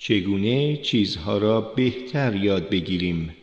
چگونه 0.00 0.76
چیزها 0.76 1.38
را 1.38 1.60
بهتر 1.60 2.36
یاد 2.36 2.70
بگیریم؟ 2.70 3.34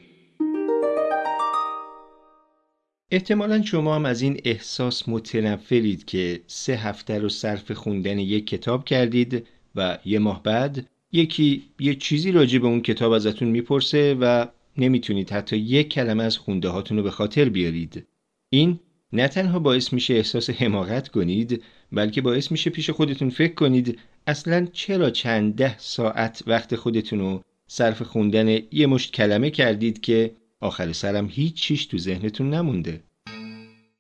احتمالا 3.12 3.62
شما 3.62 3.96
هم 3.96 4.06
از 4.06 4.22
این 4.22 4.42
احساس 4.46 5.10
متنفرید 5.10 6.06
که 6.06 6.42
سه 6.48 6.76
هفته 6.76 7.20
رو 7.20 7.30
صرف 7.30 7.72
خوندن 7.72 8.20
یک 8.20 8.48
کتاب 8.48 8.86
کردید 8.86 9.48
و 9.76 9.98
یه 10.06 10.20
ماه 10.20 10.44
بعد 10.44 10.86
یکی 11.12 11.64
یه 11.80 11.96
چیزی 11.96 12.32
راجع 12.32 12.60
به 12.60 12.68
اون 12.68 12.82
کتاب 12.82 13.12
ازتون 13.12 13.48
می‌پرسه 13.48 14.18
و 14.20 14.46
نمی‌تونید 14.78 15.30
حتی 15.30 15.58
یک 15.58 15.90
کلمه 15.90 16.24
از 16.24 16.38
خونده 16.38 16.70
هاتون 16.70 16.98
رو 16.98 17.04
به 17.04 17.12
خاطر 17.12 17.50
بیارید. 17.50 18.08
این 18.50 18.80
نه 19.14 19.28
تنها 19.28 19.60
باعث 19.60 19.94
میشه 19.94 20.14
احساس 20.14 20.50
حماقت 20.50 21.08
کنید 21.08 21.64
بلکه 21.92 22.22
باعث 22.22 22.52
میشه 22.52 22.70
پیش 22.70 22.90
خودتون 22.90 23.30
فکر 23.30 23.54
کنید 23.54 24.00
اصلا 24.28 24.68
چرا 24.74 25.10
چند 25.10 25.56
ده 25.56 25.78
ساعت 25.78 26.44
وقت 26.48 26.76
خودتون 26.76 27.20
رو 27.20 27.42
صرف 27.68 28.02
خوندن 28.02 28.48
یه 28.72 28.88
مشت 28.88 29.14
کلمه 29.14 29.50
کردید 29.50 30.02
که 30.02 30.32
آخر 30.60 30.92
سرم 30.92 31.28
هیچ 31.32 31.54
چیش 31.54 31.86
تو 31.86 31.98
ذهنتون 31.98 32.50
نمونده؟ 32.50 33.04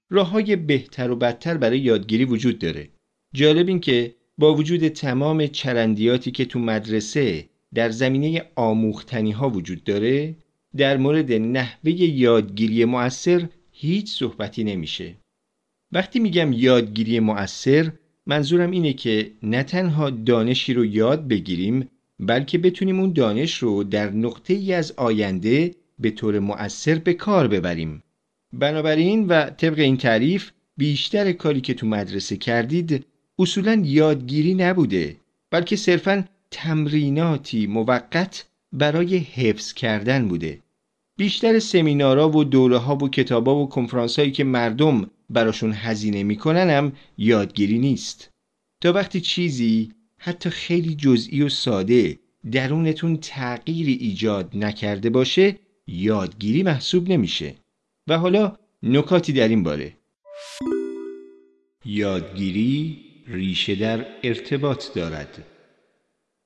راه 0.09 0.29
های 0.29 0.55
بهتر 0.55 1.11
و 1.11 1.15
بدتر 1.15 1.57
برای 1.57 1.79
یادگیری 1.79 2.25
وجود 2.25 2.59
داره. 2.59 2.89
جالب 3.33 3.67
این 3.67 3.79
که 3.79 4.15
با 4.37 4.53
وجود 4.53 4.87
تمام 4.87 5.47
چرندیاتی 5.47 6.31
که 6.31 6.45
تو 6.45 6.59
مدرسه 6.59 7.49
در 7.73 7.89
زمینه 7.89 8.43
آموختنی 8.55 9.31
ها 9.31 9.49
وجود 9.49 9.83
داره 9.83 10.35
در 10.77 10.97
مورد 10.97 11.31
نحوه 11.33 11.91
یادگیری 11.91 12.85
مؤثر 12.85 13.47
هیچ 13.71 14.11
صحبتی 14.11 14.63
نمیشه. 14.63 15.15
وقتی 15.91 16.19
میگم 16.19 16.53
یادگیری 16.53 17.19
مؤثر 17.19 17.91
منظورم 18.27 18.71
اینه 18.71 18.93
که 18.93 19.31
نه 19.43 19.63
تنها 19.63 20.09
دانشی 20.09 20.73
رو 20.73 20.85
یاد 20.85 21.27
بگیریم 21.27 21.89
بلکه 22.19 22.57
بتونیم 22.57 22.99
اون 22.99 23.13
دانش 23.13 23.57
رو 23.57 23.83
در 23.83 24.09
نقطه 24.09 24.53
ای 24.53 24.73
از 24.73 24.93
آینده 24.97 25.75
به 25.99 26.11
طور 26.11 26.39
مؤثر 26.39 26.95
به 26.95 27.13
کار 27.13 27.47
ببریم. 27.47 28.03
بنابراین 28.53 29.27
و 29.27 29.49
طبق 29.49 29.79
این 29.79 29.97
تعریف 29.97 30.51
بیشتر 30.77 31.31
کاری 31.31 31.61
که 31.61 31.73
تو 31.73 31.87
مدرسه 31.87 32.37
کردید 32.37 33.05
اصولا 33.39 33.81
یادگیری 33.85 34.53
نبوده 34.53 35.15
بلکه 35.51 35.75
صرفا 35.75 36.25
تمریناتی 36.51 37.67
موقت 37.67 38.45
برای 38.73 39.17
حفظ 39.17 39.73
کردن 39.73 40.27
بوده. 40.27 40.59
بیشتر 41.17 41.59
سمینارها 41.59 42.29
و 42.29 42.43
دوره 42.43 42.77
ها 42.77 42.95
و 42.95 43.09
کتابا 43.09 43.55
و 43.63 43.69
کنفرانس 43.69 44.19
هایی 44.19 44.31
که 44.31 44.43
مردم 44.43 45.09
براشون 45.29 45.73
هزینه 45.73 46.23
می‌کنن 46.23 46.69
هم 46.69 46.93
یادگیری 47.17 47.79
نیست. 47.79 48.29
تا 48.81 48.93
وقتی 48.93 49.21
چیزی 49.21 49.91
حتی 50.17 50.49
خیلی 50.49 50.95
جزئی 50.95 51.41
و 51.41 51.49
ساده 51.49 52.19
درونتون 52.51 53.17
تغییری 53.17 53.93
ایجاد 53.93 54.57
نکرده 54.57 55.09
باشه 55.09 55.59
یادگیری 55.87 56.63
محسوب 56.63 57.09
نمیشه. 57.09 57.55
و 58.07 58.17
حالا 58.17 58.57
نکاتی 58.83 59.33
در 59.33 59.47
این 59.47 59.63
باره. 59.63 59.97
یادگیری 61.85 62.97
ریشه 63.27 63.75
در 63.75 64.05
ارتباط 64.23 64.93
دارد. 64.93 65.45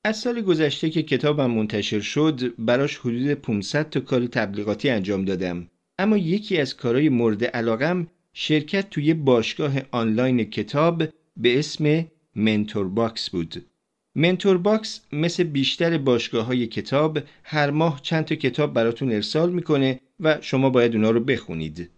از 0.04 0.18
سال 0.18 0.40
گذشته 0.40 0.90
که 0.90 1.02
کتابم 1.02 1.50
منتشر 1.50 2.00
شد 2.00 2.54
براش 2.58 2.98
حدود 2.98 3.34
500 3.34 3.90
تا 3.90 4.00
کار 4.00 4.26
تبلیغاتی 4.26 4.90
انجام 4.90 5.24
دادم. 5.24 5.70
اما 5.98 6.16
یکی 6.16 6.58
از 6.58 6.76
کارهای 6.76 7.08
مورد 7.08 7.44
علاقم 7.44 8.06
شرکت 8.34 8.90
توی 8.90 9.14
باشگاه 9.14 9.72
آنلاین 9.90 10.44
کتاب 10.44 11.02
به 11.36 11.58
اسم 11.58 12.06
MentorBox 12.34 13.30
بود. 13.30 13.66
MentorBox 14.14 15.00
مثل 15.12 15.44
بیشتر 15.44 15.98
باشگاه 15.98 16.46
های 16.46 16.66
کتاب 16.66 17.18
هر 17.44 17.70
ماه 17.70 18.00
چند 18.02 18.24
تا 18.24 18.34
کتاب 18.34 18.74
براتون 18.74 19.12
ارسال 19.12 19.52
می‌کنه 19.52 20.00
و 20.20 20.38
شما 20.40 20.70
باید 20.70 20.94
اونا 20.94 21.10
رو 21.10 21.20
بخونید. 21.20 21.90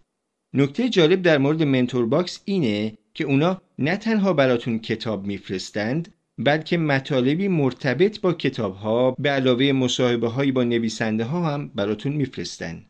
نکته 0.53 0.89
جالب 0.89 1.21
در 1.21 1.37
مورد 1.37 1.63
MentorBox 1.63 2.41
اینه 2.45 2.97
که 3.13 3.23
اونا 3.23 3.61
نه 3.79 3.97
تنها 3.97 4.33
براتون 4.33 4.79
کتاب 4.79 5.25
میفرستند 5.25 6.13
بلکه 6.37 6.77
مطالبی 6.77 7.47
مرتبط 7.47 8.21
با 8.21 8.33
کتاب 8.33 8.75
ها 8.75 9.11
به 9.11 9.29
علاوه 9.29 9.71
مصاحبه 9.71 10.27
هایی 10.27 10.51
با 10.51 10.63
نویسنده 10.63 11.23
ها 11.23 11.53
هم 11.53 11.71
براتون 11.75 12.13
میفرستن. 12.13 12.85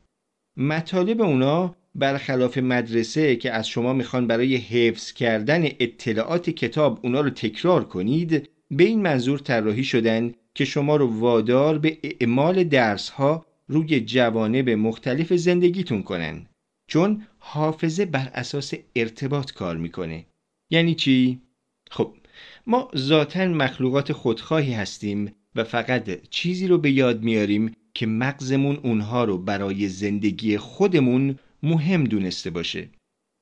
مطالب 0.57 1.21
اونا 1.21 1.75
برخلاف 1.95 2.57
مدرسه 2.57 3.35
که 3.35 3.51
از 3.51 3.67
شما 3.67 3.93
می‌خوان 3.93 4.27
برای 4.27 4.55
حفظ 4.55 5.11
کردن 5.11 5.63
اطلاعات 5.63 6.49
کتاب 6.49 6.99
اونا 7.03 7.21
رو 7.21 7.29
تکرار 7.29 7.83
کنید 7.83 8.49
به 8.71 8.83
این 8.83 9.01
منظور 9.01 9.39
طراحی 9.39 9.83
شدن 9.83 10.33
که 10.55 10.65
شما 10.65 10.95
رو 10.95 11.19
وادار 11.19 11.77
به 11.77 11.97
اعمال 12.03 12.63
درس 12.63 13.09
ها 13.09 13.45
روی 13.67 13.99
جوانب 13.99 14.69
مختلف 14.69 15.33
زندگیتون 15.33 16.03
کنن 16.03 16.45
چون 16.87 17.27
حافظه 17.39 18.05
بر 18.05 18.31
اساس 18.33 18.73
ارتباط 18.95 19.51
کار 19.51 19.77
می‌کنه 19.77 20.25
یعنی 20.69 20.95
چی؟ 20.95 21.41
خب 21.91 22.13
ما 22.67 22.91
ذاتا 22.97 23.45
مخلوقات 23.45 24.11
خودخواهی 24.11 24.73
هستیم 24.73 25.33
و 25.55 25.63
فقط 25.63 26.29
چیزی 26.29 26.67
رو 26.67 26.77
به 26.77 26.91
یاد 26.91 27.23
میاریم 27.23 27.71
که 27.93 28.05
مغزمون 28.05 28.79
اونها 28.83 29.23
رو 29.23 29.37
برای 29.37 29.87
زندگی 29.87 30.57
خودمون 30.57 31.39
مهم 31.63 32.03
دونسته 32.03 32.49
باشه. 32.49 32.89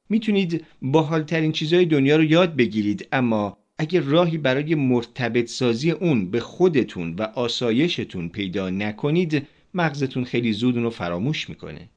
می‌تونید 0.10 0.66
باحالترین 0.82 1.52
چیزهای 1.52 1.86
دنیا 1.86 2.16
رو 2.16 2.24
یاد 2.24 2.56
بگیرید 2.56 3.08
اما 3.12 3.58
اگه 3.78 4.00
راهی 4.00 4.38
برای 4.38 4.76
مرتبط 4.76 5.48
سازی 5.48 5.92
اون 5.92 6.32
به 6.32 6.40
خودتون 6.40 7.16
و 7.16 7.22
آسایشتون 7.22 8.30
پیدا 8.30 8.70
نکنید 8.70 9.48
مغزتون 9.74 10.24
خیلی 10.24 10.54
زود 10.54 10.76
اون 10.76 10.84
رو 10.84 10.90
فراموش 10.90 11.50
می‌کنه. 11.50 11.90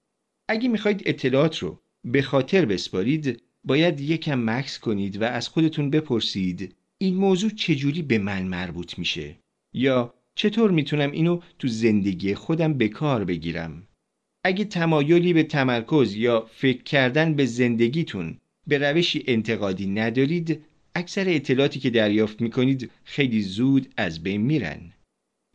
اگه 0.48 0.68
می‌خواید 0.68 1.02
اطلاعات 1.06 1.58
رو 1.58 1.80
به 2.04 2.22
خاطر 2.22 2.64
بسپارید 2.64 3.42
باید 3.64 4.00
یکم 4.00 4.44
مکس 4.50 4.78
کنید 4.78 5.22
و 5.22 5.24
از 5.24 5.48
خودتون 5.48 5.90
بپرسید 5.90 6.74
این 6.98 7.14
موضوع 7.14 7.50
چجوری 7.50 8.02
به 8.02 8.18
من 8.18 8.42
مربوط 8.42 8.98
میشه؟ 8.98 9.36
یا 9.74 10.14
چطور 10.34 10.70
می‌تونم 10.70 11.10
اینو 11.10 11.40
تو 11.58 11.68
زندگی 11.68 12.34
خودم 12.34 12.74
به 12.74 12.88
کار 12.88 13.24
بگیرم؟ 13.24 13.88
اگه 14.44 14.64
تمایلی 14.64 15.32
به 15.32 15.42
تمرکز 15.42 16.14
یا 16.16 16.46
فکر 16.54 16.82
کردن 16.82 17.34
به 17.34 17.44
زندگیتون 17.44 18.36
به 18.66 18.78
روشی 18.78 19.24
انتقادی 19.26 19.86
ندارید 19.86 20.64
اکثر 20.94 21.24
اطلاعاتی 21.28 21.80
که 21.80 21.90
دریافت 21.90 22.40
می‌کنید 22.40 22.90
خیلی 23.04 23.42
زود 23.42 23.88
از 23.96 24.22
بین 24.22 24.40
میرن. 24.40 24.80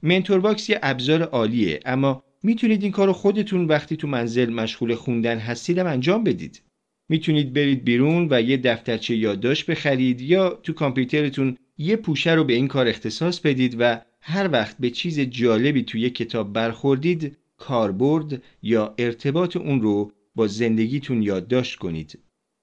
MentorBox 0.03 0.69
یه 0.69 0.79
ابزار 0.83 1.23
عالیه 1.23 1.79
اما 1.85 2.23
می‌تونید 2.43 2.83
این 2.83 2.91
کارو 2.91 3.13
خودتون 3.13 3.65
وقتی 3.65 3.95
تو 3.95 4.07
منزل 4.07 4.53
مشغول 4.53 4.95
خوندن 4.95 5.37
هستیدم 5.37 5.87
انجام 5.87 6.23
بدید. 6.23 6.61
می‌تونید 7.09 7.53
برید 7.53 7.83
بیرون 7.83 8.27
و 8.31 8.41
یه 8.41 8.57
دفترچه 8.57 9.15
یادداشت 9.15 9.65
بخرید 9.65 10.21
یا 10.21 10.49
تو 10.63 10.73
کامپیوترتون 10.73 11.57
یه 11.77 11.95
پوشه 11.95 12.33
رو 12.33 12.43
به 12.43 12.53
این 12.53 12.67
کار 12.67 12.87
اختصاص 12.87 13.39
بدید 13.39 13.75
و 13.79 14.01
هر 14.21 14.49
وقت 14.51 14.77
به 14.79 14.89
چیز 14.89 15.19
جالبی 15.19 15.83
توی 15.83 16.09
کتاب 16.09 16.53
برخوردید 16.53 17.37
کاربرد 17.59 18.43
یا 18.61 18.95
ارتباط 18.97 19.57
اون 19.57 19.81
رو 19.81 20.11
با 20.35 20.47
زندگیتون 20.47 21.23
یادداشت 21.23 21.79
کنید. 21.79 22.19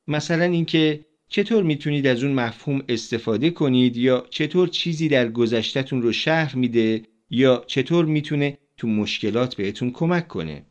مثلا 0.09 0.45
اینکه 0.45 1.05
چطور 1.29 1.63
می‌تونید 1.63 2.07
از 2.07 2.25
اون 2.25 2.33
مفهوم 2.33 2.83
استفاده 2.89 3.51
کنید 3.51 3.97
یا 3.97 4.27
چطور 4.31 4.69
چیزی 4.69 5.09
در 5.09 5.29
گذشتهتون 5.29 6.03
رو 6.03 6.13
شهر 6.13 6.57
میده 6.57 7.03
یا 7.31 7.65
چطور 7.67 8.05
می‌تونه 8.05 8.59
تو 8.77 8.89
مشکلات 8.89 9.55
بهتون 9.57 9.91
کمک 9.91 10.29
کنه. 10.29 10.67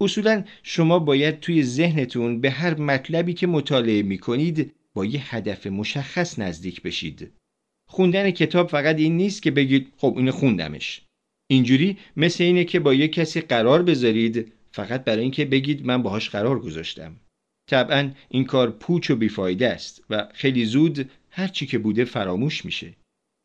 اصولا 0.00 0.44
شما 0.62 0.98
باید 0.98 1.40
توی 1.40 1.62
ذهنتون 1.62 2.40
به 2.40 2.50
هر 2.50 2.80
مطلبی 2.80 3.34
که 3.34 3.46
مطالعه 3.46 4.02
می‌کنید 4.02 4.72
با 4.94 5.04
یه 5.04 5.34
هدف 5.34 5.66
مشخص 5.66 6.38
نزدیک 6.38 6.82
بشید. 6.82 7.32
خوندن 7.88 8.30
کتاب 8.30 8.68
فقط 8.68 8.96
این 8.96 9.16
نیست 9.16 9.42
که 9.42 9.50
بگید 9.50 9.92
خب 9.96 10.14
اینو 10.16 10.32
خوندمش. 10.32 11.07
اینجوری 11.50 11.98
مثل 12.16 12.44
اینه 12.44 12.64
که 12.64 12.80
با 12.80 12.94
یه 12.94 13.08
کسی 13.08 13.40
قرار 13.40 13.82
بذارید 13.82 14.52
فقط 14.72 15.04
برای 15.04 15.22
اینکه 15.22 15.44
بگید 15.44 15.86
من 15.86 16.02
باهاش 16.02 16.30
قرار 16.30 16.60
گذاشتم. 16.60 17.16
طبعا 17.66 18.10
این 18.28 18.44
کار 18.44 18.70
پوچ 18.70 19.10
و 19.10 19.16
بیفایده 19.16 19.68
است 19.68 20.04
و 20.10 20.28
خیلی 20.34 20.64
زود 20.64 21.10
هر 21.30 21.48
چی 21.48 21.66
که 21.66 21.78
بوده 21.78 22.04
فراموش 22.04 22.64
میشه. 22.64 22.94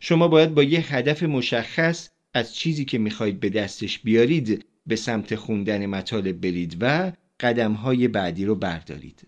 شما 0.02 0.28
باید 0.28 0.54
با 0.54 0.64
یه 0.64 0.96
هدف 0.96 1.24
مشخص 1.24 2.10
از 2.34 2.56
چیزی 2.56 2.86
که 2.86 2.98
می‌خواید 2.98 3.40
به 3.40 3.50
دستش 3.50 4.00
بیارید 4.00 4.66
به 4.88 4.96
سمت 4.96 5.36
خوندن 5.36 5.86
مطالب 5.86 6.42
برید 6.42 6.78
و 6.82 7.12
قدمهای 7.40 8.08
بعدی 8.08 8.46
رو 8.46 8.56
بردارید. 8.56 9.28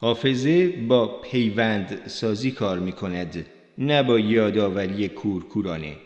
حافظه 0.00 0.68
با 0.68 1.20
پیوند 1.20 2.08
سازی 2.08 2.50
کار 2.50 2.78
می 2.78 2.92
کند 2.92 3.46
نه 3.78 4.02
با 4.02 4.18
یادآوری 4.18 5.08
کورکورانه. 5.08 5.96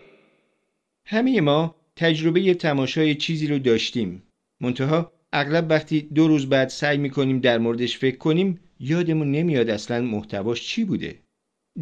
همه 1.09 1.41
ما 1.41 1.75
تجربه 1.97 2.55
تماشای 2.55 3.15
چیزی 3.15 3.47
رو 3.47 3.59
داشتیم 3.59 4.23
منتها 4.61 5.13
اغلب 5.33 5.67
وقتی 5.71 6.01
دو 6.01 6.29
روز 6.29 6.49
بعد 6.49 6.69
سعی 6.69 6.99
می‌کنیم 6.99 7.41
در 7.41 7.59
موردش 7.59 7.99
فکر 7.99 8.17
کنیم 8.17 8.61
یادمون 8.81 9.31
نمیاد 9.31 9.71
اصلا 9.71 10.03
محتواش 10.03 10.67
چی 10.67 10.85
بوده 10.85 11.19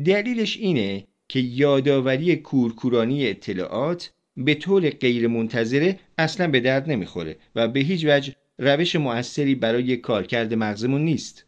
دلیلش 0.05 0.57
اینه 0.57 1.07
که 1.29 1.41
یادآوری 1.41 2.37
کورکورانی 2.37 3.27
اطلاعات 3.27 4.13
به 4.37 4.55
طور 4.55 4.91
غیر 4.91 5.29
منتظره 5.29 6.01
اصلا 6.19 6.51
به 6.51 6.61
درد 6.61 6.91
نمی‌خوره 6.91 7.37
و 7.55 7.69
به 7.69 7.81
هیچ 7.81 8.05
وجه 8.09 8.35
روش 8.59 8.97
موثری 8.97 9.55
برای 9.55 9.97
کارکرد 9.97 10.55
مغزمون 10.55 11.05
نیست. 11.05 11.45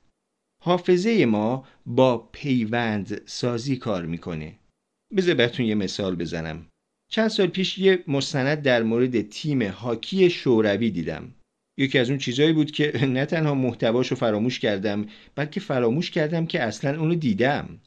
حافظه 0.63 1.27
ما 1.27 1.65
با 1.87 2.29
پیوند 2.33 3.21
سازی 3.27 3.77
کار 3.77 4.07
می‌کنه. 4.07 4.59
بذار 5.17 5.35
بهتون 5.35 5.67
یه 5.67 5.75
مثال 5.75 6.17
بزنم. 6.17 6.67
چند 7.09 7.29
سال 7.29 7.47
پیش 7.47 7.79
یه 7.79 8.05
مستند 8.09 8.63
در 8.63 8.83
مورد 8.83 9.21
تیم 9.21 9.63
هاکی 9.63 10.31
شوروی 10.31 10.91
دیدم. 10.91 11.35
یکی 11.79 11.99
از 11.99 12.11
اون 12.11 12.19
چیزایی 12.19 12.53
بود 12.53 12.71
که 12.71 13.07
نه 13.07 13.27
تنها 13.27 13.55
محتواشو 13.55 14.15
فراموش 14.15 14.59
کردم 14.61 15.07
بلکه 15.35 15.61
فراموش 15.61 16.11
کردم 16.11 16.47
که 16.47 16.63
اصلا 16.63 17.01
اونو 17.01 17.15
دیدم. 17.15 17.81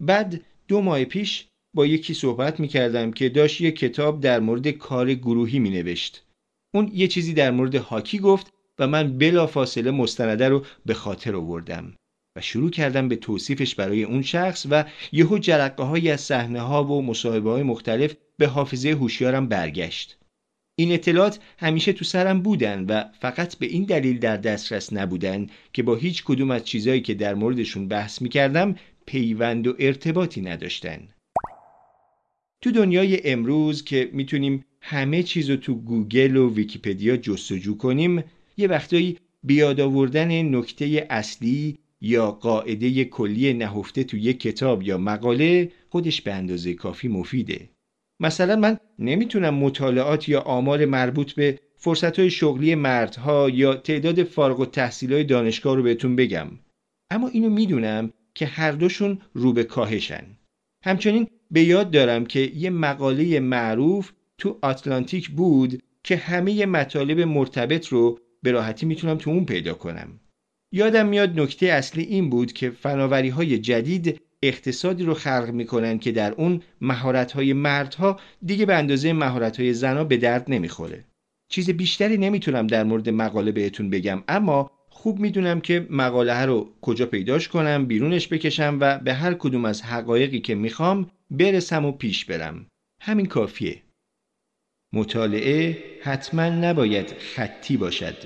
بعد 0.00 0.40
دو 0.68 0.80
ماه 0.80 1.04
پیش 1.04 1.46
با 1.74 1.86
یکی 1.86 2.14
صحبت 2.14 2.60
می‌کردم 2.60 3.10
که 3.12 3.28
داشت 3.28 3.60
یه 3.60 3.72
کتاب 3.72 4.20
در 4.20 4.40
مورد 4.40 4.68
کار 4.68 5.14
گروهی 5.14 5.58
مینوشت. 5.58 6.24
اون 6.74 6.90
یه 6.94 7.08
چیزی 7.08 7.34
در 7.34 7.50
مورد 7.50 7.74
هاکی 7.74 8.18
گفت 8.18 8.52
و 8.78 8.86
من 8.86 9.18
بلا 9.18 9.46
فاصله 9.46 9.90
مستنده 9.90 10.48
رو 10.48 10.64
به 10.86 10.94
خاطر 10.94 11.36
آوردم 11.36 11.94
و 12.36 12.40
شروع 12.40 12.70
کردم 12.70 13.08
به 13.08 13.16
توصیفش 13.16 13.74
برای 13.74 14.04
اون 14.04 14.22
شخص 14.22 14.66
و 14.70 14.84
یهو 15.12 15.38
جرقه 15.38 15.82
های 15.82 16.10
از 16.10 16.20
صحنه 16.20 16.60
ها 16.60 16.84
و 16.84 17.02
مصاحبه 17.02 17.50
های 17.50 17.62
مختلف 17.62 18.16
به 18.38 18.46
حافظه 18.46 18.90
هوشیارم 18.90 19.48
برگشت. 19.48 20.18
این 20.76 20.92
اطلاعات 20.92 21.38
همیشه 21.58 21.92
تو 21.92 22.04
سرم 22.04 22.42
بودن 22.42 22.84
و 22.88 23.04
فقط 23.20 23.56
به 23.56 23.66
این 23.66 23.84
دلیل 23.84 24.18
در 24.18 24.36
دسترس 24.36 24.92
نبودن 24.92 25.46
که 25.72 25.82
با 25.82 25.94
هیچ 25.94 26.24
کدوم 26.24 26.50
از 26.50 26.64
چیزهایی 26.64 27.00
که 27.00 27.14
در 27.14 27.34
موردشون 27.34 27.88
بحث 27.88 28.22
می‌کردم 28.22 28.76
پیوند 29.06 29.66
و 29.66 29.74
ارتباطی 29.78 30.40
نداشتن. 30.40 31.08
تو 32.60 32.70
دنیای 32.70 33.30
امروز 33.30 33.84
که 33.84 34.10
می‌تونیم 34.12 34.64
همه 34.80 35.22
چیز 35.22 35.50
رو 35.50 35.56
تو 35.56 35.74
گوگل 35.74 36.36
و 36.36 36.54
ویکیپدیا 36.54 37.16
جستجو 37.16 37.76
کنیم 37.76 38.24
یه 38.56 38.68
وقتایی 38.68 39.18
بیاد 39.42 39.80
آوردن 39.80 40.56
نکته 40.56 41.06
اصلی 41.10 41.78
یا 42.00 42.30
قاعده 42.30 43.04
کلی 43.04 43.52
نهفته 43.52 44.04
تو 44.04 44.16
یک 44.16 44.40
کتاب 44.40 44.82
یا 44.82 44.98
مقاله 44.98 45.72
خودش 45.90 46.22
به 46.22 46.34
اندازه 46.34 46.74
کافی 46.74 47.08
مفیده 47.08 47.68
مثلا 48.20 48.56
من 48.56 48.78
نمی‌تونم 48.98 49.54
مطالعات 49.54 50.28
یا 50.28 50.40
آمار 50.40 50.84
مربوط 50.84 51.32
به 51.32 51.58
فرصت 51.76 52.28
شغلی 52.28 52.74
مردها 52.74 53.50
یا 53.50 53.74
تعداد 53.74 54.22
فارغ 54.22 54.60
و 54.60 54.66
تحصیل 54.66 55.22
دانشگاه 55.22 55.76
رو 55.76 55.82
بهتون 55.82 56.16
بگم. 56.16 56.48
اما 57.10 57.28
اینو 57.28 57.50
می‌دونم 57.50 58.12
که 58.34 58.46
هر 58.46 58.72
دوشون 58.72 59.18
رو 59.34 59.52
به 59.52 59.64
کاهشن. 59.64 60.24
همچنین 60.84 61.26
به 61.50 61.62
یاد 61.62 61.90
دارم 61.90 62.26
که 62.26 62.40
یه 62.40 62.70
مقاله 62.70 63.40
معروف 63.40 64.12
تو 64.38 64.58
آتلانتیک 64.62 65.30
بود 65.30 65.82
که 66.04 66.16
همه 66.16 66.66
مطالب 66.66 67.20
مرتبط 67.20 67.86
رو 67.86 68.18
به 68.42 68.52
راحتی 68.52 68.86
می‌تونم 68.86 69.18
تو 69.18 69.30
اون 69.30 69.44
پیدا 69.44 69.74
کنم. 69.74 70.20
یادم 70.72 71.08
میاد 71.08 71.40
نکته 71.40 71.66
اصلی 71.66 72.02
این 72.02 72.30
بود 72.30 72.52
که 72.52 72.70
فناوری 72.70 73.28
های 73.28 73.58
جدید 73.58 74.20
اقتصادی 74.48 75.04
رو 75.04 75.14
خلق 75.14 75.50
می‌کنن 75.52 75.98
که 75.98 76.12
در 76.12 76.32
اون 76.32 76.62
مهارت 76.80 77.32
های 77.32 77.52
مردها 77.52 78.20
دیگه 78.44 78.66
به 78.66 78.74
اندازه 78.74 79.12
مهارت 79.12 79.60
های 79.60 79.74
زنها 79.74 80.04
به 80.04 80.16
درد 80.16 80.44
نمی‌خوره. 80.48 81.04
چیز 81.48 81.70
بیشتری 81.70 82.16
نمی‌تونم 82.16 82.66
در 82.66 82.84
مورد 82.84 83.08
مقاله 83.08 83.52
بهتون 83.52 83.90
بگم 83.90 84.22
اما 84.28 84.70
خوب 84.88 85.18
می‌دونم 85.18 85.60
که 85.60 85.86
مقاله 85.90 86.44
رو 86.44 86.74
کجا 86.80 87.06
پیداش 87.06 87.48
کنم 87.48 87.86
بیرونش 87.86 88.28
بکشم 88.28 88.78
و 88.80 88.98
به 88.98 89.14
هر 89.14 89.34
کدوم 89.34 89.64
از 89.64 89.82
حقایقی 89.82 90.40
که 90.40 90.54
می‌خوام 90.54 91.10
برسم 91.30 91.84
و 91.84 91.92
پیش 91.92 92.24
برم. 92.24 92.66
همین 93.00 93.26
کافیه. 93.26 93.82
مطالعه 94.92 95.78
حتما 96.02 96.48
نباید 96.48 97.14
خطی 97.18 97.76
باشد. 97.76 98.16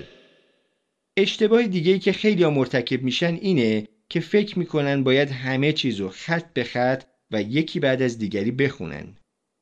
اشتباه 1.17 1.67
دیگه 1.67 1.91
ای 1.91 1.99
که 1.99 2.11
خیلی 2.11 2.43
ها 2.43 2.49
مرتکب 2.49 3.03
میشن 3.03 3.33
اینه 3.33 3.87
که 4.09 4.19
فکر 4.19 4.59
می‌کنن 4.59 5.03
باید 5.03 5.31
همه 5.31 5.73
چیزو 5.73 6.09
خط 6.09 6.53
به 6.53 6.63
خط 6.63 7.03
و 7.31 7.41
یکی 7.41 7.79
بعد 7.79 8.01
از 8.01 8.17
دیگری 8.17 8.51
بخونن. 8.51 9.15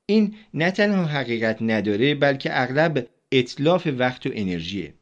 این 0.09 0.35
نه 0.53 0.71
تنها 0.71 1.05
حقیقت 1.05 1.57
نداره 1.61 2.15
بلکه 2.15 2.61
اغلب 2.61 3.07
اطلاف 3.31 3.87
وقت 3.97 4.27
و 4.27 4.29
انرژیه. 4.33 4.93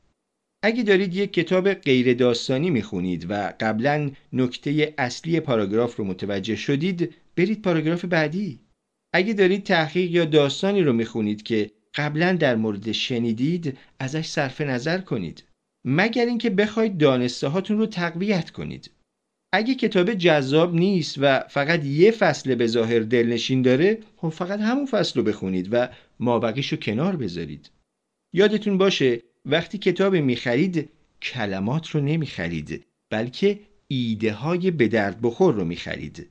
اگه 0.64 0.84
دارید 0.84 1.16
یک 1.16 1.34
کتاب 1.34 1.74
غیر 1.74 2.14
داستانی 2.14 2.70
می‌خونید 2.70 3.26
و 3.30 3.54
قبلا 3.60 4.12
نکته 4.34 4.94
اصلی 4.98 5.40
پاراگراف 5.40 5.96
رو 5.96 6.06
متوجه 6.06 6.56
شدید 6.56 7.14
برید 7.36 7.62
پاراگراف 7.62 8.06
بعدی. 8.06 8.60
اگه 9.14 9.34
دارید 9.34 9.64
تحقیق 9.64 10.12
یا 10.12 10.26
داستانی 10.26 10.82
رو 10.82 10.94
می‌خونید 10.94 11.44
که 11.44 11.72
قبلا 11.96 12.34
در 12.34 12.56
مورد 12.56 12.92
شنیدید 12.92 13.78
ازش 14.00 14.26
صرف 14.26 14.62
نظر 14.62 14.98
کنید. 14.98 15.44
مگر 15.86 16.26
اینکه 16.26 16.50
بخواید 16.50 16.98
دانسته 16.98 17.48
هاتون 17.48 17.78
رو 17.78 17.86
تقویت 17.86 18.50
کنید. 18.50 18.92
اگه 19.56 19.76
کتاب 19.76 20.14
جذاب 20.14 20.76
نیست 20.76 21.16
و 21.22 21.40
فقط 21.40 21.86
یه 21.86 22.12
فصل 22.12 22.56
به 22.56 22.68
ظاهر 22.68 23.00
دلنشین 23.00 23.62
داره 23.62 23.98
خب 24.18 24.30
فقط 24.30 24.60
همون 24.60 24.86
فصل 24.86 25.20
رو 25.20 25.26
بخونید 25.26 25.70
و 25.72 25.90
مابقیش 26.20 26.72
رو 26.72 26.78
کنار 26.78 27.16
بذارید. 27.16 27.70
یادتون 28.34 28.78
باشه 28.78 29.22
وقتی 29.46 29.78
کتاب 29.78 30.16
می‌خرید 30.16 30.90
کلمات 31.22 31.90
رو 31.90 32.02
نمی‌خرید 32.02 32.86
بلکه 33.10 33.60
ایده 33.88 34.34
های 34.34 34.72
به 34.72 34.88
درد 34.88 35.22
بخور 35.22 35.54
رو 35.54 35.66
می‌خرید. 35.66 36.30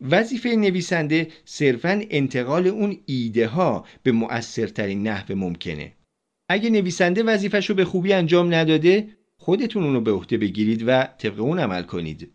وظیفه 0.00 0.48
نویسنده 0.48 1.28
صرفا 1.44 2.02
انتقال 2.10 2.66
اون 2.66 2.96
ایده 3.06 3.46
ها 3.46 3.86
به 4.02 4.12
مؤثرترین 4.12 5.08
نحو 5.08 5.34
ممکنه. 5.34 5.92
اگه 6.48 6.70
نویسنده 6.70 7.22
وظیفش 7.22 7.70
به 7.70 7.84
خوبی 7.84 8.12
انجام 8.12 8.54
نداده 8.54 9.08
خودتون 9.36 9.84
اونو 9.84 10.00
به 10.00 10.12
عهده 10.12 10.38
بگیرید 10.38 10.84
و 10.86 11.08
طبق 11.18 11.40
اون 11.40 11.58
عمل 11.58 11.82
کنید. 11.82 12.32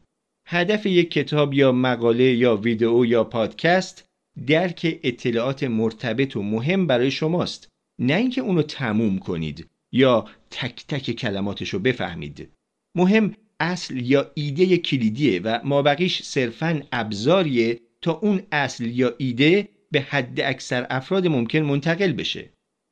هدف 0.49 0.85
یک 0.85 1.11
کتاب 1.11 1.53
یا 1.53 1.71
مقاله 1.71 2.23
یا 2.23 2.55
ویدئو 2.55 3.05
یا 3.05 3.23
پادکست 3.23 4.05
درک 4.47 4.99
اطلاعات 5.03 5.63
مرتبط 5.63 6.35
و 6.35 6.43
مهم 6.43 6.87
برای 6.87 7.11
شماست. 7.11 7.69
نه 7.99 8.15
اینکه 8.15 8.41
اونو 8.41 8.61
تموم 8.61 9.19
کنید 9.19 9.67
یا 9.91 10.25
تک 10.51 10.85
تک 10.87 11.11
کلماتش 11.11 11.69
رو 11.69 11.79
بفهمید. 11.79 12.49
مهم 12.95 13.35
اصل 13.59 13.97
یا 13.97 14.31
ایده 14.33 14.77
کلیدیه 14.77 15.41
و 15.43 15.59
مابقیش 15.63 16.23
صرفا 16.23 16.81
ابزاریه 16.91 17.79
تا 18.01 18.11
اون 18.11 18.41
اصل 18.51 18.85
یا 18.85 19.13
ایده 19.17 19.69
به 19.91 20.01
حد 20.01 20.39
اکثر 20.39 20.87
افراد 20.89 21.27
ممکن 21.27 21.59
منتقل 21.59 22.11
بشه. 22.11 22.49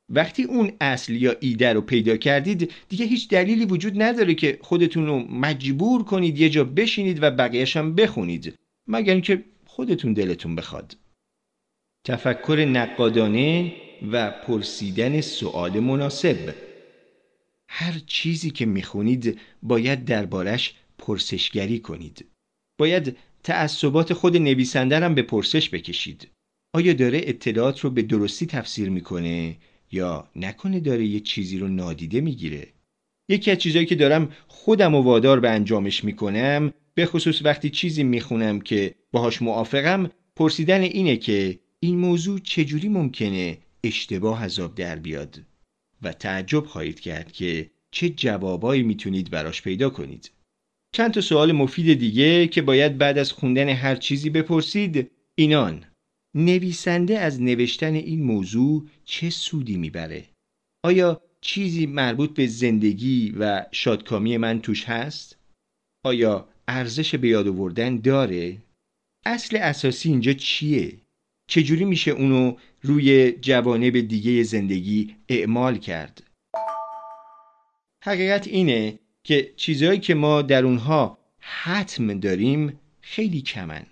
وقتی 0.08 0.42
اون 0.42 0.72
اصل 0.80 1.12
یا 1.12 1.36
ایده 1.40 1.72
رو 1.72 1.80
پیدا 1.80 2.16
کردید 2.16 2.72
دیگه 2.88 3.06
هیچ 3.06 3.28
دلیلی 3.28 3.64
وجود 3.64 4.02
نداره 4.02 4.34
که 4.34 4.58
خودتون 4.60 5.06
رو 5.06 5.18
مجبور 5.18 6.04
کنید 6.04 6.38
یه 6.40 6.48
جا 6.48 6.64
بشینید 6.64 7.22
و 7.22 7.30
بقیهش 7.30 7.76
هم 7.76 7.94
بخونید 7.94 8.54
مگر 8.88 9.12
اینکه 9.12 9.44
خودتون 9.66 10.12
دلتون 10.12 10.56
بخواد. 10.56 10.96
تفکر 12.06 12.66
نقادانه 12.72 13.72
و 14.12 14.30
پرسیدن 14.30 15.20
سوال 15.20 15.80
مناسب. 15.80 16.54
هر 17.68 18.00
چیزی 18.06 18.50
که 18.50 18.66
می‌خونید 18.66 19.40
باید 19.62 20.04
دربارش 20.04 20.74
پرسشگری 20.98 21.78
کنید. 21.78 22.26
باید 22.78 23.16
تعصبات 23.42 24.12
خود 24.12 24.36
نویسنده 24.36 25.00
هم 25.00 25.14
به 25.14 25.22
پرسش 25.22 25.70
بکشید. 25.70 26.28
آیا 26.74 26.92
داره 26.92 27.20
اطلاعات 27.24 27.80
رو 27.80 27.90
به 27.90 28.02
درستی 28.02 28.46
تفسیر 28.46 28.90
می‌کنه؟ 28.90 29.56
یا 29.96 30.28
نکنه 30.36 30.80
داره 30.80 31.06
یه 31.06 31.20
چیزی 31.20 31.58
رو 31.58 31.68
نادیده 31.68 32.20
می‌گیره. 32.20 32.66
یکی 33.28 33.50
از 33.50 33.58
چیزهایی 33.58 33.86
که 33.86 33.94
دارم 33.94 34.28
خودم 34.48 34.94
و 34.94 35.02
وادار 35.02 35.40
به 35.40 35.50
انجامش 35.50 36.04
می‌کنم 36.04 36.72
به 36.94 37.06
خصوص 37.06 37.44
وقتی 37.44 37.70
چیزی 37.70 38.04
می‌خونم 38.04 38.60
که 38.60 38.94
باهاش 39.12 39.42
موافقم 39.42 40.10
پرسیدن 40.36 40.80
اینه 40.80 41.16
که 41.16 41.58
این 41.80 41.98
موضوع 41.98 42.38
چجوری 42.38 42.88
ممکنه 42.88 43.58
اشتباه 43.84 44.44
عذاب 44.44 44.74
در 44.74 44.96
بیاد؟ 44.96 45.42
و 46.02 46.12
تعجب 46.12 46.66
خواهید 46.66 47.00
کرد 47.00 47.32
که 47.32 47.70
چه 47.90 48.08
جوابایی 48.08 48.82
می‌تونید 48.82 49.30
براش 49.30 49.62
پیدا 49.62 49.90
کنید. 49.90 50.30
چند 50.92 51.10
تا 51.10 51.20
سوال 51.20 51.52
مفید 51.52 51.98
دیگه 51.98 52.46
که 52.46 52.62
باید 52.62 52.98
بعد 52.98 53.18
از 53.18 53.32
خوندن 53.32 53.68
هر 53.68 53.96
چیزی 53.96 54.30
بپرسید 54.30 55.10
اینان. 55.34 55.84
نویسنده 56.36 57.18
از 57.18 57.42
نوشتن 57.42 57.94
این 57.94 58.22
موضوع 58.22 58.88
چه 59.04 59.30
سودی 59.30 59.76
می‌بره؟ 59.76 60.24
آیا 60.84 61.22
چیزی 61.40 61.86
مربوط 61.86 62.34
به 62.34 62.46
زندگی 62.46 63.34
و 63.38 63.66
شادکامی 63.72 64.36
من 64.36 64.60
توش 64.60 64.84
هست؟ 64.84 65.38
آیا 66.04 66.48
ارزش 66.68 67.14
به 67.14 67.28
یاد 67.28 67.48
آوردن 67.48 67.96
داره؟ 67.96 68.58
اصل 69.26 69.56
اساسی 69.56 70.08
اینجا 70.08 70.32
چیه؟ 70.32 71.00
چجوری 71.48 71.84
میشه 71.84 72.10
اونو 72.10 72.56
روی 72.82 73.32
جوانب 73.32 74.00
دیگه 74.00 74.42
زندگی 74.42 75.16
اعمال 75.28 75.78
کرد؟ 75.78 76.22
حقیقت 78.04 78.46
اینه 78.46 78.98
که 79.24 79.52
چیزهایی 79.56 79.98
که 79.98 80.14
ما 80.14 80.42
در 80.42 80.64
اونها 80.64 81.18
حتم 81.38 82.20
داریم 82.20 82.80
خیلی 83.00 83.40
کمن 83.40 83.86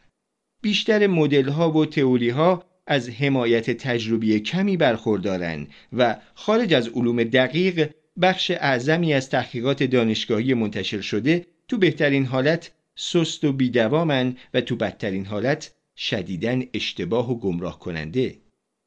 بیشتر 0.65 1.07
مدل 1.07 1.49
ها 1.49 1.73
و 1.73 1.87
تئوری 1.87 2.31
ها 2.31 2.65
از 2.87 3.11
حمایت 3.11 3.71
تجربی 3.71 4.41
کمی 4.41 4.77
برخوردارن 4.77 5.67
و 5.93 6.17
خارج 6.35 6.75
از 6.75 6.89
علوم 6.89 7.25
دقیق 7.25 7.91
بخش 8.23 8.51
اعظمی 8.51 9.15
از 9.15 9.31
تحقیقات 9.31 9.83
دانشگاهی 9.83 10.55
منتشر 10.55 11.01
شده 11.01 11.47
تو 11.69 11.79
بهترین 11.79 12.27
حالت 12.27 12.71
سست 12.97 13.45
و 13.45 13.53
بیدوامن 13.53 14.37
و 14.55 14.61
تو 14.61 14.77
بدترین 14.77 15.27
حالت 15.27 15.75
شدیدن 15.97 16.63
اشتباه 16.75 17.31
و 17.31 17.39
گمراه 17.39 17.79
کننده 17.79 18.37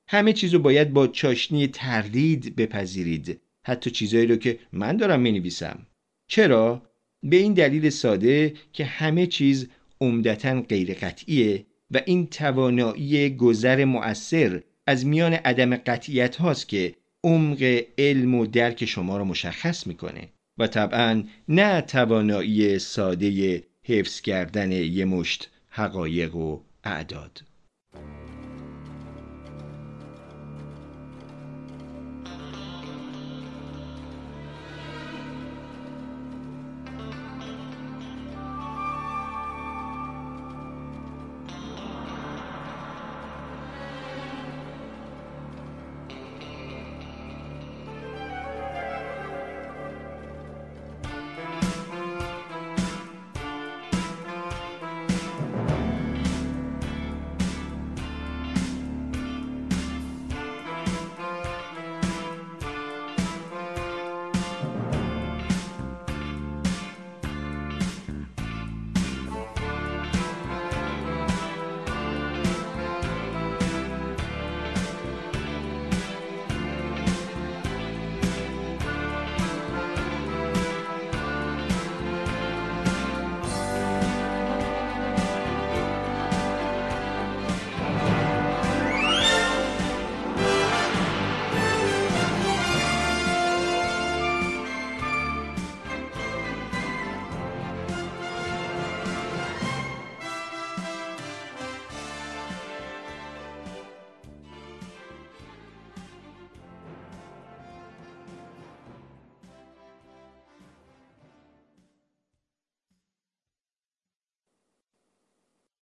همه 0.07 0.33
چیزو 0.33 0.59
باید 0.59 0.93
با 0.93 1.07
چاشنی 1.07 1.67
تردید 1.67 2.55
بپذیرید. 2.55 3.39
حتی 3.63 3.91
چیزایی 3.91 4.27
رو 4.27 4.35
که 4.35 4.59
من 4.73 4.97
دارم 4.97 5.19
می 5.19 5.31
نویسم 5.31 5.87
چرا؟ 6.27 6.81
به 7.23 7.35
این 7.35 7.53
دلیل 7.53 7.89
ساده 7.89 8.53
که 8.73 8.85
همه 8.85 9.27
چیز 9.27 9.67
عمدتا 10.01 10.61
غیر 10.61 10.93
قطعیه 10.93 11.65
و 11.91 12.01
این 12.05 12.27
توانایی 12.27 13.29
گذر 13.29 13.85
مؤثر 13.85 14.61
از 14.87 15.05
از 15.05 15.33
عدم 15.33 15.75
قطعیت 15.75 16.35
هاست 16.35 16.69
که 16.69 16.95
عمق 17.23 17.83
علم 17.97 18.35
و 18.35 18.45
درک 18.45 18.85
شما 18.85 19.17
را 19.17 19.23
مشخص 19.23 19.87
می‌کنه 19.87 20.29
و 20.57 20.67
طبعا 20.67 21.23
نه 21.47 21.81
توانایی 21.81 22.79
ساده 22.79 23.63
حفظ 23.83 24.21
کردن 24.21 24.71
یه 24.71 25.05
مشت 25.05 25.49
حقایق 25.69 26.35
و 26.35 26.59
اعداد. 26.83 27.41